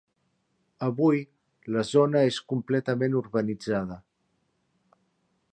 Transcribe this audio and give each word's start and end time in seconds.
Avui, 0.87 1.19
la 1.75 1.83
zona 1.91 2.25
és 2.31 2.41
completament 2.55 3.21
urbanitzada. 3.23 4.03